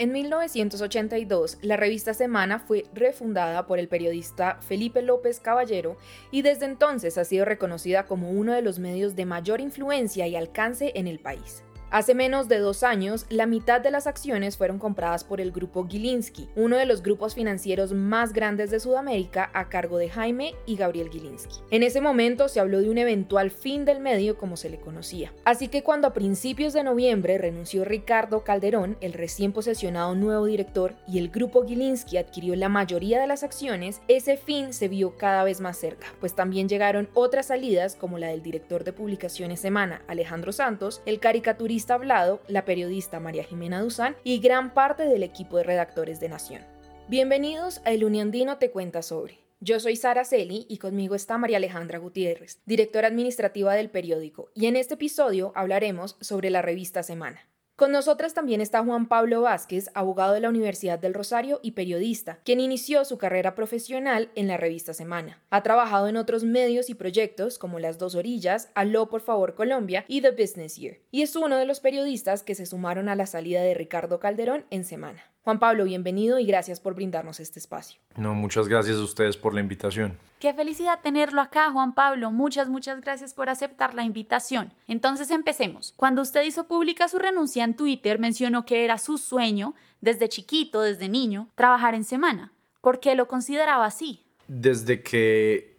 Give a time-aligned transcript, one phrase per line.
[0.00, 5.98] En 1982, la revista Semana fue refundada por el periodista Felipe López Caballero
[6.30, 10.36] y desde entonces ha sido reconocida como uno de los medios de mayor influencia y
[10.36, 11.62] alcance en el país.
[11.90, 15.88] Hace menos de dos años, la mitad de las acciones fueron compradas por el grupo
[15.88, 20.76] Gilinski, uno de los grupos financieros más grandes de Sudamérica a cargo de Jaime y
[20.76, 21.56] Gabriel Gilinski.
[21.72, 25.32] En ese momento se habló de un eventual fin del medio como se le conocía.
[25.44, 30.94] Así que cuando a principios de noviembre renunció Ricardo Calderón, el recién posesionado nuevo director,
[31.08, 35.42] y el grupo Gilinski adquirió la mayoría de las acciones, ese fin se vio cada
[35.42, 40.02] vez más cerca, pues también llegaron otras salidas como la del director de publicaciones Semana,
[40.06, 45.56] Alejandro Santos, el caricaturista Hablado, la periodista María Jimena Duzán y gran parte del equipo
[45.56, 46.62] de redactores de Nación.
[47.08, 49.38] Bienvenidos a El Uniandino Te Cuenta Sobre.
[49.60, 54.66] Yo soy Sara Celi y conmigo está María Alejandra Gutiérrez, directora administrativa del periódico, y
[54.66, 57.49] en este episodio hablaremos sobre la revista Semana.
[57.80, 62.38] Con nosotras también está Juan Pablo Vázquez, abogado de la Universidad del Rosario y periodista,
[62.44, 65.40] quien inició su carrera profesional en la revista Semana.
[65.48, 70.04] Ha trabajado en otros medios y proyectos como Las Dos Orillas, Aló por favor Colombia
[70.08, 73.24] y The Business Year, y es uno de los periodistas que se sumaron a la
[73.24, 75.29] salida de Ricardo Calderón en Semana.
[75.42, 77.98] Juan Pablo, bienvenido y gracias por brindarnos este espacio.
[78.16, 80.18] No, muchas gracias a ustedes por la invitación.
[80.38, 82.30] Qué felicidad tenerlo acá, Juan Pablo.
[82.30, 84.74] Muchas, muchas gracias por aceptar la invitación.
[84.86, 85.94] Entonces empecemos.
[85.96, 90.82] Cuando usted hizo pública su renuncia en Twitter, mencionó que era su sueño, desde chiquito,
[90.82, 92.52] desde niño, trabajar en semana.
[92.82, 94.26] ¿Por qué lo consideraba así?
[94.46, 95.78] Desde que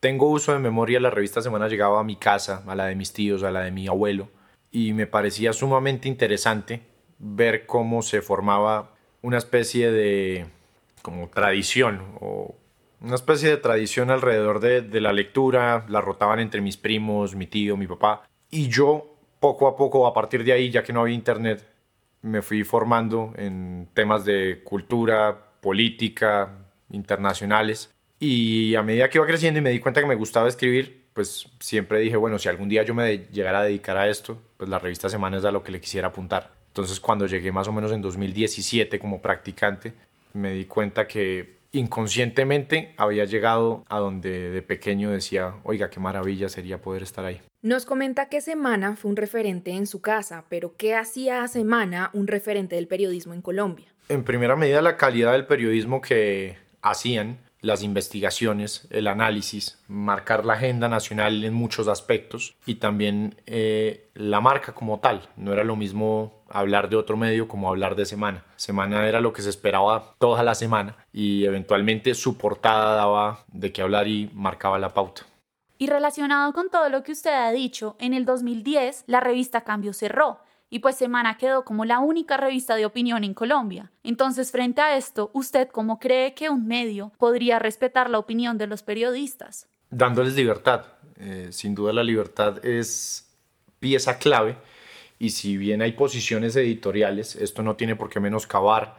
[0.00, 3.14] tengo uso de memoria, la revista Semana llegaba a mi casa, a la de mis
[3.14, 4.28] tíos, a la de mi abuelo,
[4.70, 6.82] y me parecía sumamente interesante
[7.18, 8.97] ver cómo se formaba
[9.28, 10.46] una especie de
[11.02, 12.56] como tradición o
[13.02, 17.46] una especie de tradición alrededor de, de, la lectura, la rotaban entre mis primos, mi
[17.46, 21.02] tío, mi papá, y yo poco a poco, a partir de ahí, ya que no
[21.02, 21.64] había internet,
[22.22, 26.48] me fui formando en temas de cultura, política,
[26.90, 31.04] internacionales, y a medida que iba creciendo y me di cuenta que me gustaba escribir,
[31.12, 34.70] pues siempre dije, bueno, si algún día yo me llegara a dedicar a esto, pues
[34.70, 36.57] la revista Semana es a lo que le quisiera apuntar.
[36.78, 39.94] Entonces cuando llegué más o menos en 2017 como practicante,
[40.32, 46.48] me di cuenta que inconscientemente había llegado a donde de pequeño decía, oiga, qué maravilla
[46.48, 47.40] sería poder estar ahí.
[47.62, 52.10] Nos comenta que Semana fue un referente en su casa, pero ¿qué hacía a Semana
[52.12, 53.92] un referente del periodismo en Colombia?
[54.08, 60.54] En primera medida la calidad del periodismo que hacían las investigaciones, el análisis, marcar la
[60.54, 65.28] agenda nacional en muchos aspectos y también eh, la marca como tal.
[65.36, 68.44] No era lo mismo hablar de otro medio como hablar de semana.
[68.56, 73.72] Semana era lo que se esperaba toda la semana y eventualmente su portada daba de
[73.72, 75.22] qué hablar y marcaba la pauta.
[75.80, 79.92] Y relacionado con todo lo que usted ha dicho, en el 2010 la revista Cambio
[79.92, 80.40] cerró
[80.70, 83.90] y pues Semana quedó como la única revista de opinión en Colombia.
[84.02, 88.66] Entonces, frente a esto, ¿usted cómo cree que un medio podría respetar la opinión de
[88.66, 89.66] los periodistas?
[89.90, 90.84] Dándoles libertad.
[91.16, 93.28] Eh, sin duda la libertad es
[93.80, 94.56] pieza clave
[95.18, 98.96] y si bien hay posiciones editoriales, esto no tiene por qué menoscabar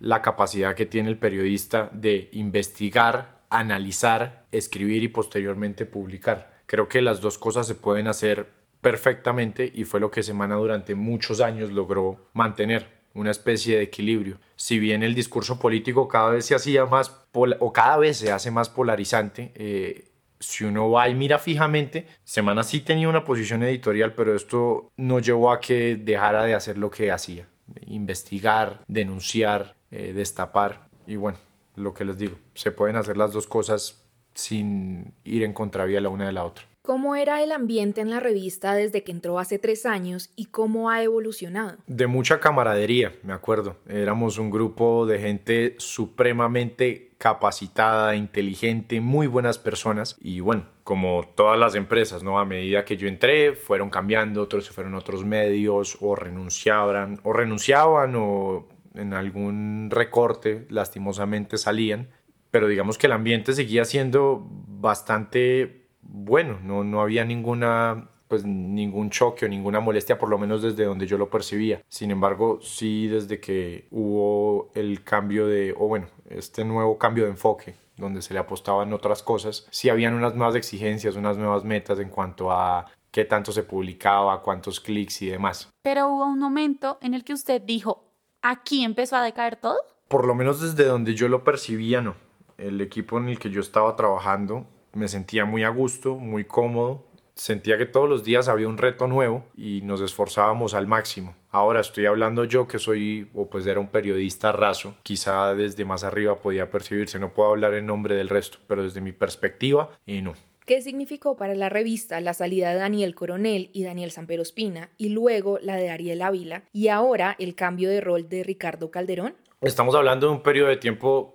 [0.00, 6.60] la capacidad que tiene el periodista de investigar, analizar, escribir y posteriormente publicar.
[6.66, 8.50] Creo que las dos cosas se pueden hacer
[8.86, 14.38] perfectamente y fue lo que Semana durante muchos años logró mantener una especie de equilibrio.
[14.54, 18.52] Si bien el discurso político cada vez se hacía más o cada vez se hace
[18.52, 24.14] más polarizante, eh, si uno va y mira fijamente, Semana sí tenía una posición editorial,
[24.14, 27.48] pero esto no llevó a que dejara de hacer lo que hacía,
[27.86, 31.38] investigar, denunciar, eh, destapar y bueno,
[31.74, 36.08] lo que les digo, se pueden hacer las dos cosas sin ir en contravía la
[36.08, 36.64] una de la otra.
[36.86, 40.88] ¿Cómo era el ambiente en la revista desde que entró hace tres años y cómo
[40.88, 41.78] ha evolucionado?
[41.88, 43.74] De mucha camaradería, me acuerdo.
[43.88, 51.58] Éramos un grupo de gente supremamente capacitada, inteligente, muy buenas personas y bueno, como todas
[51.58, 52.38] las empresas, ¿no?
[52.38, 57.18] A medida que yo entré, fueron cambiando, otros se fueron a otros medios o renunciaban
[57.24, 62.10] o renunciaban o en algún recorte lastimosamente salían,
[62.52, 69.10] pero digamos que el ambiente seguía siendo bastante bueno, no, no había ninguna pues ningún
[69.10, 71.82] choque o ninguna molestia, por lo menos desde donde yo lo percibía.
[71.88, 77.30] Sin embargo, sí desde que hubo el cambio de, o bueno, este nuevo cambio de
[77.30, 81.98] enfoque, donde se le apostaban otras cosas, sí habían unas nuevas exigencias, unas nuevas metas
[81.98, 85.70] en cuanto a qué tanto se publicaba, cuántos clics y demás.
[85.82, 88.04] Pero hubo un momento en el que usted dijo,
[88.42, 89.78] aquí empezó a decaer todo.
[90.08, 92.14] Por lo menos desde donde yo lo percibía, no.
[92.58, 94.66] El equipo en el que yo estaba trabajando
[94.96, 97.04] me sentía muy a gusto, muy cómodo
[97.36, 101.36] sentía que todos los días había un reto nuevo y nos esforzábamos al máximo.
[101.50, 106.02] Ahora estoy hablando yo que soy o pues era un periodista raso, quizá desde más
[106.02, 110.22] arriba podía percibirse, no puedo hablar en nombre del resto, pero desde mi perspectiva y
[110.22, 110.34] no.
[110.64, 115.10] ¿Qué significó para la revista la salida de Daniel Coronel y Daniel Sampero Espina y
[115.10, 119.36] luego la de Ariel Ávila y ahora el cambio de rol de Ricardo Calderón?
[119.60, 121.34] Estamos hablando de un periodo de tiempo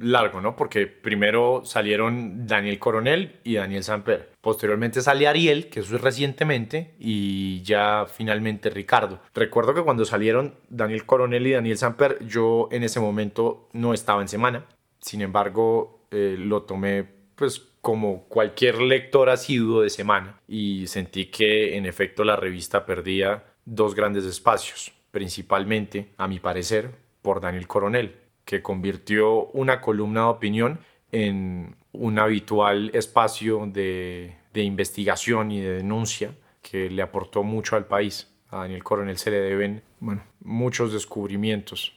[0.00, 0.56] largo, ¿no?
[0.56, 4.32] Porque primero salieron Daniel Coronel y Daniel Samper.
[4.40, 9.20] Posteriormente sale Ariel, que eso es recientemente, y ya finalmente Ricardo.
[9.34, 14.22] Recuerdo que cuando salieron Daniel Coronel y Daniel Samper, yo en ese momento no estaba
[14.22, 14.66] en semana.
[15.00, 21.76] Sin embargo, eh, lo tomé pues como cualquier lector asiduo de semana y sentí que
[21.76, 26.90] en efecto la revista perdía dos grandes espacios, principalmente, a mi parecer,
[27.22, 30.78] por Daniel Coronel que convirtió una columna de opinión
[31.12, 38.26] en un habitual espacio de, investigación y de denuncia que le aportó mucho al país.
[38.48, 41.92] A Daniel Coronel se le deben bueno, muchos descubrimientos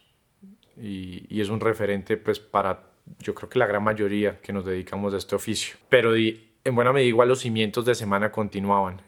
[0.76, 2.84] y, es un referente pues para
[3.20, 5.78] yo creo que la gran mayoría que nos dedicamos a este oficio.
[5.88, 9.02] Pero en buena medida igual los cimientos de semana continuaban.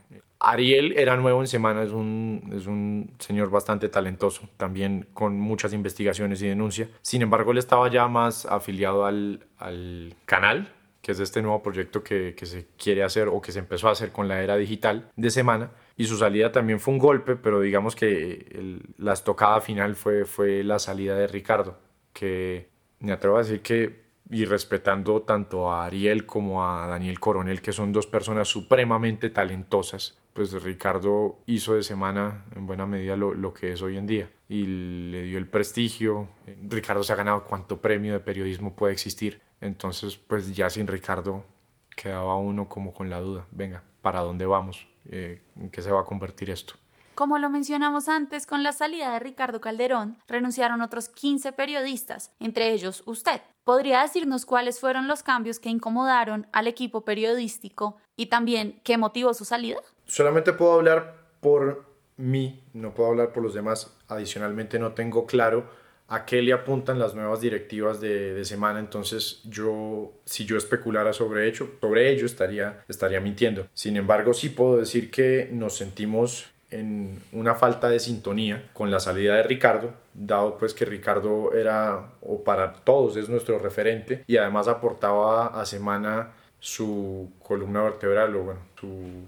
[0.44, 5.72] Ariel era nuevo en semana, es un, es un señor bastante talentoso, también con muchas
[5.72, 6.90] investigaciones y denuncia.
[7.02, 12.04] Sin embargo, él estaba ya más afiliado al, al canal, que es este nuevo proyecto
[12.04, 15.10] que, que, se quiere hacer o que se empezó a hacer con la era digital
[15.16, 15.72] de semana.
[15.96, 20.64] Y su salida también fue un golpe, pero digamos que la estocada final fue, fue
[20.64, 21.78] la salida de Ricardo,
[22.12, 22.70] que
[23.00, 27.72] me atrevo a decir que y respetando tanto a Ariel como a Daniel Coronel, que
[27.72, 33.72] son dos personas supremamente talentosas, pues Ricardo hizo de semana en buena medida lo, que
[33.72, 36.28] es hoy en día y le dio el prestigio.
[36.68, 39.42] Ricardo se ha ganado cuánto premio de periodismo puede existir.
[39.62, 41.46] Entonces, pues ya sin Ricardo
[41.96, 44.88] quedaba uno como con la duda, venga, ¿para dónde vamos?
[45.06, 46.74] Eh, ¿En qué se va a convertir esto?
[47.16, 52.72] Como lo mencionamos antes, con la salida de Ricardo Calderón, renunciaron otros 15 periodistas, entre
[52.72, 53.42] ellos usted.
[53.64, 59.36] ¿Podría decirnos cuáles fueron los cambios que incomodaron al equipo periodístico y también qué motivó
[59.36, 59.80] su salida?
[60.06, 61.86] Solamente puedo hablar por
[62.18, 63.96] mí, no puedo hablar por los demás.
[64.08, 65.66] Adicionalmente no tengo claro
[66.08, 71.48] a qué le apuntan las nuevas directivas de, semana, entonces yo, si yo especulara sobre
[71.48, 73.68] ello, sobre ello estaría, estaría mintiendo.
[73.74, 79.00] Sin embargo, sí puedo decir que nos sentimos en una falta de sintonía con la
[79.00, 84.38] salida de Ricardo, dado pues que Ricardo era, o para todos es nuestro referente, y
[84.38, 89.28] además aportaba a semana su columna vertebral o bueno, su,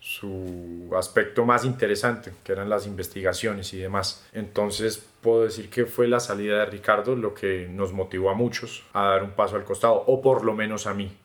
[0.00, 4.26] su aspecto más interesante, que eran las investigaciones y demás.
[4.32, 8.82] Entonces puedo decir que fue la salida de Ricardo lo que nos motivó a muchos
[8.94, 11.16] a dar un paso al costado, o por lo menos a mí.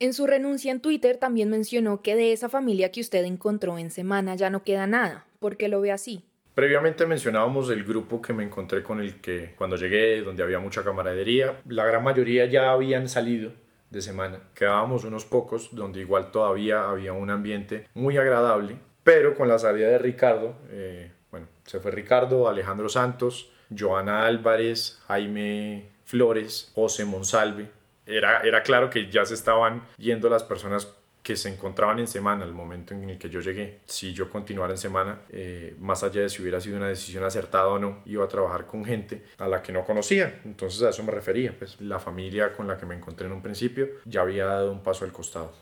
[0.00, 3.90] En su renuncia en Twitter también mencionó que de esa familia que usted encontró en
[3.90, 5.24] semana ya no queda nada.
[5.38, 6.24] ¿Por qué lo ve así?
[6.54, 10.84] Previamente mencionábamos el grupo que me encontré con el que cuando llegué, donde había mucha
[10.84, 13.52] camaradería, la gran mayoría ya habían salido
[13.94, 14.40] de semana.
[14.54, 19.88] Quedábamos unos pocos donde igual todavía había un ambiente muy agradable, pero con la salida
[19.88, 27.70] de Ricardo, eh, bueno, se fue Ricardo, Alejandro Santos, Joana Álvarez, Jaime Flores, José Monsalve,
[28.06, 30.86] era, era claro que ya se estaban yendo las personas
[31.24, 33.80] que se encontraban en semana al momento en el que yo llegué.
[33.86, 37.68] Si yo continuara en semana, eh, más allá de si hubiera sido una decisión acertada
[37.68, 40.42] o no, iba a trabajar con gente a la que no conocía.
[40.44, 41.58] Entonces a eso me refería.
[41.58, 44.82] Pues la familia con la que me encontré en un principio ya había dado un
[44.82, 45.54] paso al costado.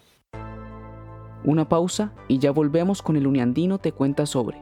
[1.45, 4.61] Una pausa y ya volvemos con el Uniandino te cuenta sobre.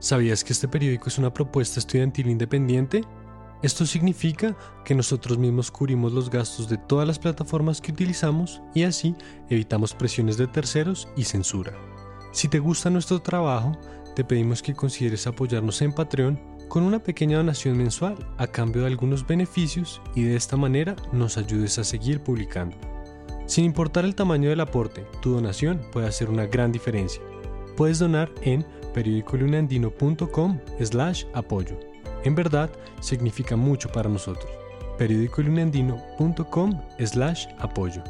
[0.00, 3.02] ¿Sabías que este periódico es una propuesta estudiantil independiente?
[3.62, 8.82] Esto significa que nosotros mismos cubrimos los gastos de todas las plataformas que utilizamos y
[8.82, 9.14] así
[9.48, 11.72] evitamos presiones de terceros y censura.
[12.32, 13.78] Si te gusta nuestro trabajo,
[14.16, 18.88] te pedimos que consideres apoyarnos en Patreon con una pequeña donación mensual a cambio de
[18.88, 22.76] algunos beneficios y de esta manera nos ayudes a seguir publicando.
[23.46, 27.22] Sin importar el tamaño del aporte, tu donación puede hacer una gran diferencia.
[27.76, 31.91] Puedes donar en periodicolunandino.com slash apoyo.
[32.24, 34.50] En verdad, significa mucho para nosotros.
[34.98, 38.02] periódicoluniandino.com slash apoyo.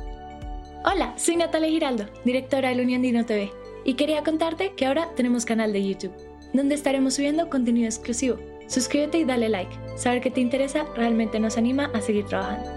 [0.84, 3.50] Hola, soy Natalia Giraldo, directora del Uniandino TV,
[3.84, 6.12] y quería contarte que ahora tenemos canal de YouTube,
[6.52, 8.36] donde estaremos subiendo contenido exclusivo.
[8.66, 9.74] Suscríbete y dale like.
[9.96, 12.68] Saber que te interesa realmente nos anima a seguir trabajando.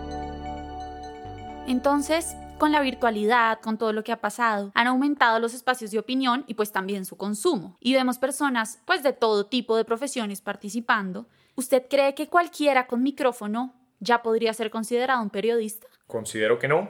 [1.67, 5.99] Entonces, con la virtualidad, con todo lo que ha pasado, han aumentado los espacios de
[5.99, 7.77] opinión y pues también su consumo.
[7.79, 11.27] Y vemos personas pues de todo tipo de profesiones participando.
[11.55, 15.87] ¿Usted cree que cualquiera con micrófono ya podría ser considerado un periodista?
[16.07, 16.89] Considero que no,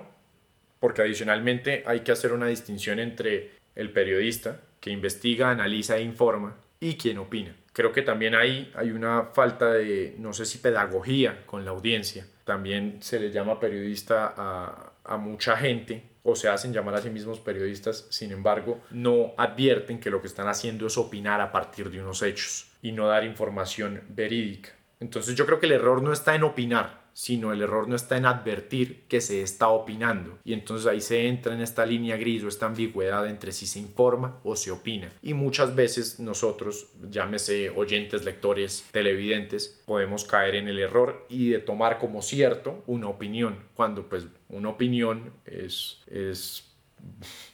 [0.79, 6.57] porque adicionalmente hay que hacer una distinción entre el periodista que investiga, analiza e informa
[6.79, 7.55] y quien opina.
[7.73, 12.25] Creo que también ahí hay una falta de, no sé si pedagogía con la audiencia.
[12.45, 17.09] También se le llama periodista a, a mucha gente o se hacen llamar a sí
[17.09, 21.91] mismos periodistas, sin embargo, no advierten que lo que están haciendo es opinar a partir
[21.91, 24.71] de unos hechos y no dar información verídica.
[24.99, 28.17] Entonces yo creo que el error no está en opinar, sino el error no está
[28.17, 30.37] en advertir que se está opinando.
[30.43, 33.79] Y entonces ahí se entra en esta línea gris o esta ambigüedad entre si se
[33.79, 35.09] informa o se opina.
[35.21, 41.59] Y muchas veces nosotros, llámese oyentes, lectores, televidentes, podemos caer en el error y de
[41.59, 46.69] tomar como cierto una opinión, cuando pues una opinión es, es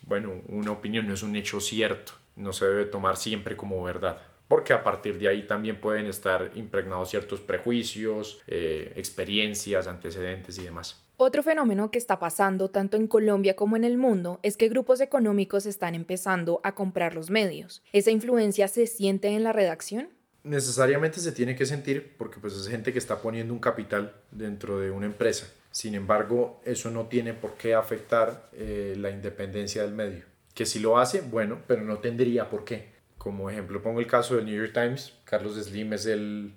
[0.07, 4.30] bueno, una opinión no es un hecho cierto, no se debe tomar siempre como verdad
[4.51, 10.63] porque a partir de ahí también pueden estar impregnados ciertos prejuicios, eh, experiencias, antecedentes y
[10.63, 11.05] demás.
[11.15, 14.99] Otro fenómeno que está pasando tanto en Colombia como en el mundo es que grupos
[14.99, 17.81] económicos están empezando a comprar los medios.
[17.93, 20.09] ¿Esa influencia se siente en la redacción?
[20.43, 24.81] Necesariamente se tiene que sentir porque pues es gente que está poniendo un capital dentro
[24.81, 25.47] de una empresa.
[25.71, 30.25] Sin embargo, eso no tiene por qué afectar eh, la independencia del medio.
[30.53, 32.99] Que si lo hace, bueno, pero no tendría por qué.
[33.21, 35.13] Como ejemplo pongo el caso del New York Times.
[35.25, 36.55] Carlos Slim es el,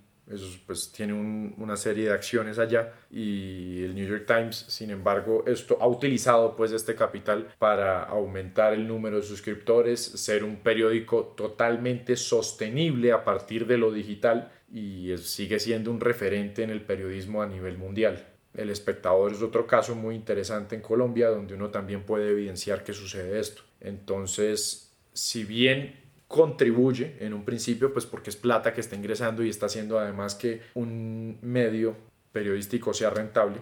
[0.67, 5.77] pues tiene una serie de acciones allá y el New York Times, sin embargo, esto
[5.79, 12.17] ha utilizado pues este capital para aumentar el número de suscriptores, ser un periódico totalmente
[12.17, 17.47] sostenible a partir de lo digital y sigue siendo un referente en el periodismo a
[17.47, 18.25] nivel mundial.
[18.55, 22.95] El espectador es otro caso muy interesante en Colombia donde uno también puede evidenciar que
[22.95, 23.61] sucede esto.
[23.83, 26.04] Entonces, si bien
[26.35, 30.35] contribuye en un principio, pues porque es plata que está ingresando y está haciendo además
[30.35, 31.97] que un medio
[32.33, 33.61] periodístico sea rentable,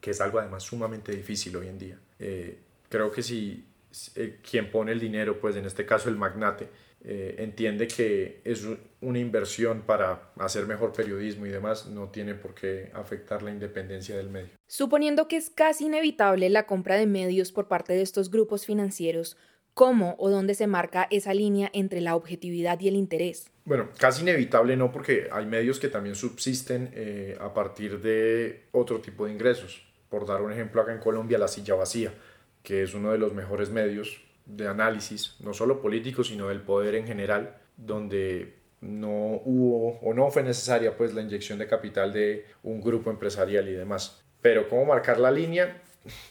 [0.00, 1.98] que es algo además sumamente difícil hoy en día.
[2.18, 3.66] Eh, creo que si
[4.14, 6.66] eh, quien pone el dinero, pues en este caso el magnate,
[7.04, 8.66] eh, entiende que es
[9.02, 14.16] una inversión para hacer mejor periodismo y demás, no tiene por qué afectar la independencia
[14.16, 14.48] del medio.
[14.66, 19.36] Suponiendo que es casi inevitable la compra de medios por parte de estos grupos financieros,
[19.74, 23.50] ¿Cómo o dónde se marca esa línea entre la objetividad y el interés?
[23.64, 29.00] Bueno, casi inevitable no, porque hay medios que también subsisten eh, a partir de otro
[29.00, 29.84] tipo de ingresos.
[30.08, 32.14] Por dar un ejemplo, acá en Colombia, La Silla Vacía,
[32.62, 36.94] que es uno de los mejores medios de análisis, no solo político, sino del poder
[36.94, 42.46] en general, donde no hubo o no fue necesaria pues la inyección de capital de
[42.62, 44.22] un grupo empresarial y demás.
[44.40, 45.82] Pero cómo marcar la línea,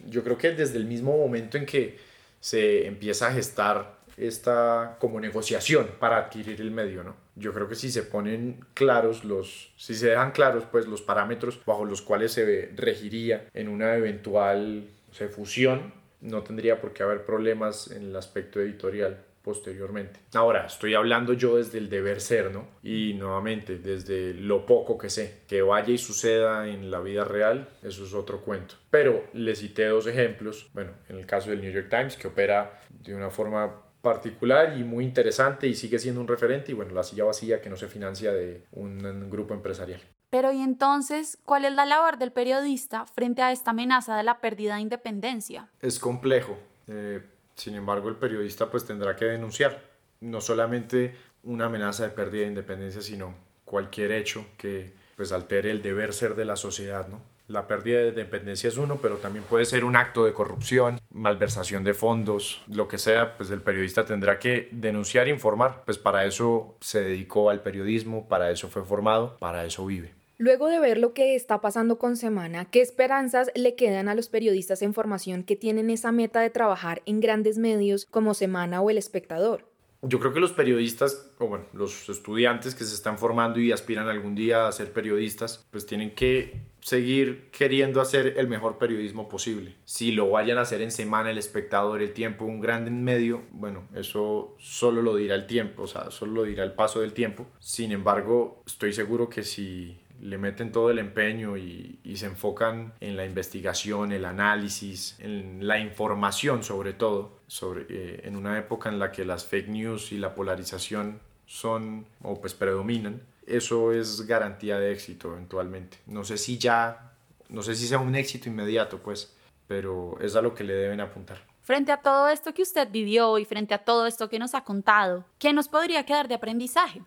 [0.08, 2.13] yo creo que desde el mismo momento en que
[2.44, 7.16] se empieza a gestar esta como negociación para adquirir el medio, ¿no?
[7.38, 11.62] Yo creo que si se ponen claros los, si se dejan claros pues los parámetros
[11.66, 14.90] bajo los cuales se regiría en una eventual
[15.34, 20.22] fusión, no tendría por qué haber problemas en el aspecto editorial posteriormente.
[20.34, 22.66] Ahora, estoy hablando yo desde el deber ser, ¿no?
[22.82, 25.42] Y nuevamente, desde lo poco que sé.
[25.48, 28.76] Que vaya y suceda en la vida real, eso es otro cuento.
[28.90, 32.82] Pero le cité dos ejemplos, bueno, en el caso del New York Times, que opera
[32.90, 37.04] de una forma particular y muy interesante y sigue siendo un referente, y bueno, la
[37.04, 40.02] silla vacía que no se financia de un grupo empresarial.
[40.30, 44.40] Pero y entonces, ¿cuál es la labor del periodista frente a esta amenaza de la
[44.42, 45.70] pérdida de independencia?
[45.80, 46.58] Es complejo.
[46.88, 47.22] Eh,
[47.56, 49.82] sin embargo, el periodista pues tendrá que denunciar
[50.22, 55.82] no solamente una amenaza de pérdida de independencia, sino cualquier hecho que pues altere el
[55.82, 57.22] deber ser de la sociedad, ¿no?
[57.48, 61.84] La pérdida de independencia es uno, pero también puede ser un acto de corrupción, malversación
[61.84, 66.26] de fondos, lo que sea, pues el periodista tendrá que denunciar e informar, pues para
[66.26, 70.14] eso se dedicó al periodismo, para eso fue formado, para eso vive.
[70.38, 74.30] Luego de ver lo que está pasando con Semana, ¿qué esperanzas le quedan a los
[74.30, 78.90] periodistas en formación que tienen esa meta de trabajar en grandes medios como Semana o
[78.90, 79.66] El Espectador?
[80.06, 84.10] Yo creo que los periodistas, o bueno, los estudiantes que se están formando y aspiran
[84.10, 89.76] algún día a ser periodistas, pues tienen que seguir queriendo hacer el mejor periodismo posible.
[89.86, 93.88] Si lo vayan a hacer en semana, el espectador, el tiempo, un gran medio, bueno,
[93.96, 97.48] eso solo lo dirá el tiempo, o sea, solo lo dirá el paso del tiempo.
[97.60, 103.18] Sin embargo, estoy seguro que si le meten todo el empeño y, se enfocan en
[103.18, 109.00] la investigación, el análisis, en la información sobre todo, sobre, eh, en una época en
[109.00, 114.80] la que las fake news y la polarización son o pues predominan, eso es garantía
[114.80, 115.98] de éxito eventualmente.
[116.06, 117.14] No sé si ya,
[117.50, 119.36] no sé si sea un éxito inmediato pues,
[119.68, 121.44] pero es a lo que le deben apuntar.
[121.64, 124.64] Frente a todo esto que usted vivió y frente a todo esto que nos ha
[124.64, 127.02] contado, ¿qué nos podría quedar de aprendizaje?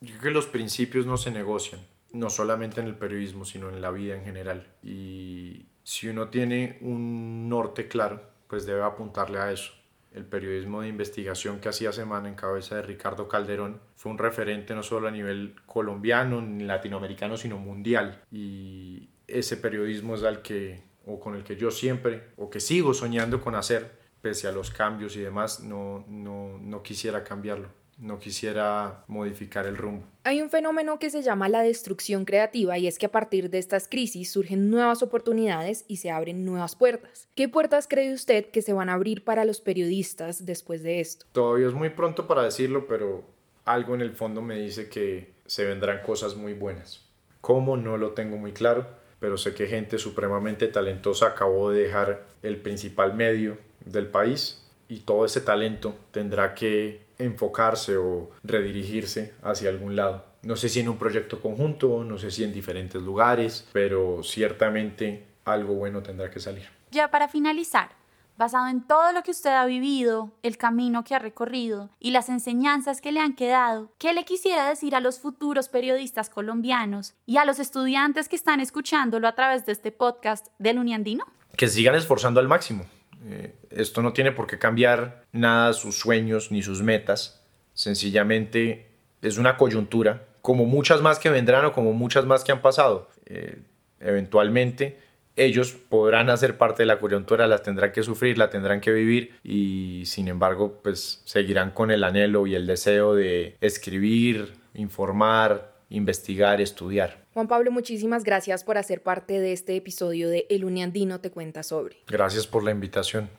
[0.00, 1.80] Yo creo que los principios no se negocian
[2.12, 4.66] no solamente en el periodismo, sino en la vida en general.
[4.82, 9.72] Y si uno tiene un norte claro, pues debe apuntarle a eso.
[10.10, 14.74] el periodismo de investigación que hacía Semana en cabeza de Ricardo Calderón fue un referente
[14.74, 18.22] no solo a nivel colombiano ni latinoamericano, sino mundial.
[18.32, 22.94] Y ese periodismo es al que, o con el que yo siempre, o que sigo
[22.94, 28.18] soñando con hacer, pese a los cambios y demás, no, no, no quisiera cambiarlo no
[28.18, 30.04] quisiera modificar el rumbo.
[30.24, 33.58] Hay un fenómeno que se llama la destrucción creativa y es que a partir de
[33.58, 37.28] estas crisis surgen nuevas oportunidades y se abren nuevas puertas.
[37.34, 41.26] ¿Qué puertas cree usted que se van a abrir para los periodistas después de esto?
[41.32, 43.24] Todavía es muy pronto para decirlo, pero
[43.64, 47.04] algo en el fondo me dice que se vendrán cosas muy buenas.
[47.40, 47.76] ¿Cómo?
[47.76, 48.86] No lo tengo muy claro,
[49.18, 55.00] pero sé que gente supremamente talentosa acabó de dejar el principal medio del país y
[55.00, 60.24] todo ese talento tendrá que enfocarse o redirigirse hacia algún lado.
[60.42, 65.26] No sé si en un proyecto conjunto, no sé si en diferentes lugares, pero ciertamente
[65.44, 66.68] algo bueno tendrá que salir.
[66.90, 67.90] Ya para finalizar,
[68.36, 72.28] basado en todo lo que usted ha vivido, el camino que ha recorrido y las
[72.28, 77.38] enseñanzas que le han quedado, ¿qué le quisiera decir a los futuros periodistas colombianos y
[77.38, 81.26] a los estudiantes que están escuchándolo a través de este podcast del Uniandino?
[81.56, 82.86] Que sigan esforzando al máximo,
[83.30, 87.44] eh, esto no tiene por qué cambiar nada sus sueños ni sus metas.
[87.74, 88.86] Sencillamente
[89.22, 93.08] es una coyuntura, como muchas más que vendrán o como muchas más que han pasado.
[93.26, 93.58] Eh,
[94.00, 94.98] eventualmente
[95.36, 99.34] ellos podrán hacer parte de la coyuntura, la tendrán que sufrir, la tendrán que vivir
[99.44, 106.60] y sin embargo pues seguirán con el anhelo y el deseo de escribir, informar, investigar,
[106.60, 107.24] estudiar.
[107.34, 111.62] Juan Pablo, muchísimas gracias por hacer parte de este episodio de El Uniandino te cuenta
[111.62, 111.96] sobre.
[112.06, 113.30] Gracias por la invitación.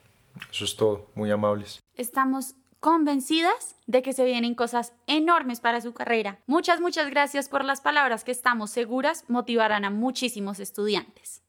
[0.51, 1.79] Eso es todo, muy amables.
[1.95, 6.39] Estamos convencidas de que se vienen cosas enormes para su carrera.
[6.47, 11.43] Muchas, muchas gracias por las palabras que estamos seguras motivarán a muchísimos estudiantes.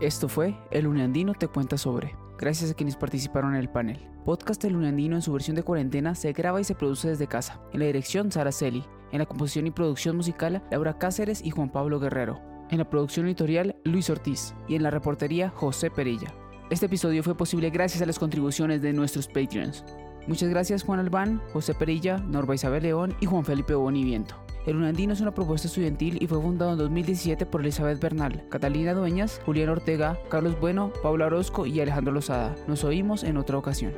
[0.00, 2.21] Esto fue El Uniandino te cuenta sobre.
[2.42, 4.00] Gracias a quienes participaron en el panel.
[4.24, 7.60] Podcast El Uniandino en su versión de cuarentena se graba y se produce desde casa.
[7.72, 8.82] En la dirección, Sara Celi.
[9.12, 12.40] En la composición y producción musical, Laura Cáceres y Juan Pablo Guerrero.
[12.68, 14.56] En la producción editorial, Luis Ortiz.
[14.66, 16.34] Y en la reportería, José Perilla.
[16.68, 19.84] Este episodio fue posible gracias a las contribuciones de nuestros Patreons.
[20.26, 24.34] Muchas gracias Juan Albán, José Perilla, Norba Isabel León y Juan Felipe Boniviento.
[24.66, 28.94] El Unandino es una propuesta estudiantil y fue fundado en 2017 por Elizabeth Bernal, Catalina
[28.94, 32.54] Dueñas, Julián Ortega, Carlos Bueno, Paula Orozco y Alejandro Lozada.
[32.68, 33.92] Nos oímos en otra ocasión.